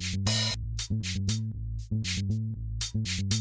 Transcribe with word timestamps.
Thank 0.00 0.16
you. 3.22 3.31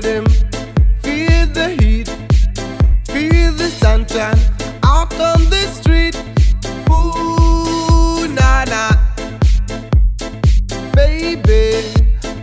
Rhythm, 0.00 0.24
feel 1.02 1.46
the 1.48 1.70
heat, 1.80 2.08
feel 3.08 3.52
the 3.52 3.68
sunshine 3.68 4.38
out 4.84 5.12
on 5.14 5.40
the 5.50 5.64
street. 5.78 6.14
Ooh, 6.90 8.28
nah, 8.28 8.64
nah. 8.64 8.92
Baby, 10.92 11.92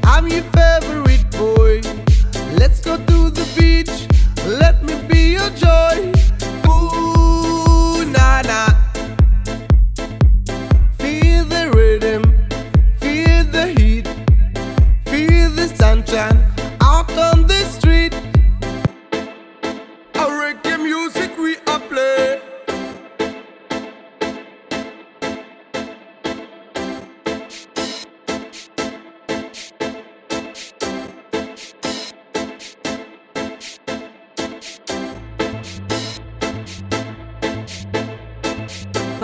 I'm 0.03 0.27
your 0.27 0.43
favorite 0.55 1.29
boy. 1.31 1.81
Let's 2.59 2.81
go 2.81 2.97
to 2.97 3.29
the 3.29 3.47
beach. 3.57 4.07
Let 4.45 4.83
me 4.83 4.95
be 5.07 5.33
your 5.33 5.49
joy. 5.51 6.14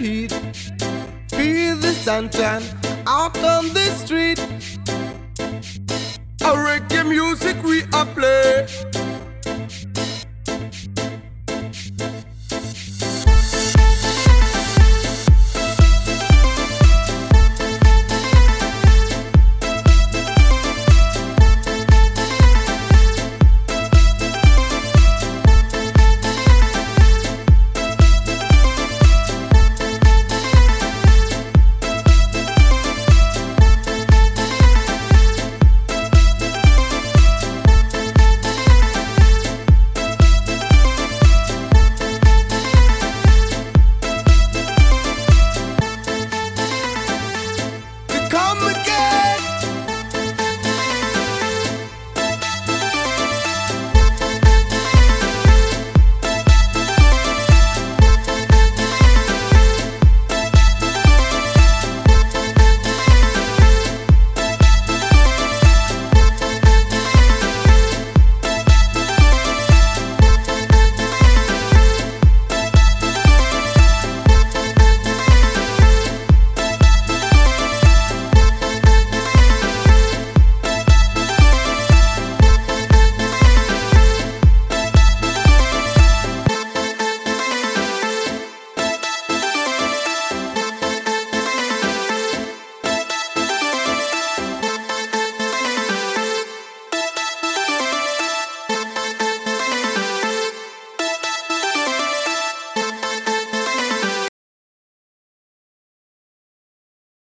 heat, 0.00 0.32
feel 1.28 1.76
the 1.76 1.92
sunshine 1.92 2.62
out 3.06 3.36
on 3.44 3.68
the 3.74 3.86
street. 4.02 4.38
A 6.40 6.52
reggae 6.66 7.06
music 7.06 7.62
we 7.62 7.82
a 7.92 8.06
play. 8.06 8.66